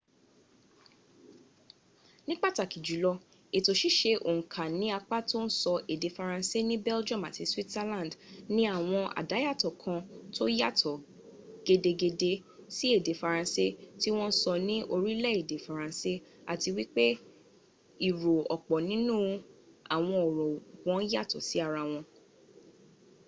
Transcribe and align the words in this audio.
ni 2.27 2.33
pataki 2.41 2.79
julo 2.87 3.11
eto 3.57 3.71
sise 3.81 4.11
onka 4.31 4.63
ni 4.79 4.87
apa 4.97 5.17
to 5.29 5.37
n 5.45 5.47
so 5.61 5.73
ede 5.93 6.07
faranse 6.17 6.57
ni 6.69 6.75
belgium 6.87 7.21
ati 7.29 7.43
switzerland 7.51 8.11
ni 8.55 8.63
awon 8.77 9.05
adayato 9.21 9.69
kan 9.81 9.99
to 10.35 10.43
yato 10.59 10.93
gedegede 11.65 12.31
si 12.75 12.85
ede 12.97 13.11
faranse 13.21 13.65
ti 14.01 14.09
won 14.17 14.31
n 14.33 14.37
so 14.41 14.51
ni 14.67 14.77
orile 14.95 15.29
ede 15.41 15.55
faranse 15.65 16.13
ati 16.53 16.69
wipe 16.77 17.05
iro 18.07 18.35
opo 18.55 18.73
ninu 18.89 19.15
awon 19.95 20.17
oro 20.27 20.47
won 20.87 21.01
yato 21.13 21.37
si 21.47 21.55
ara 21.65 21.83
won 21.91 22.03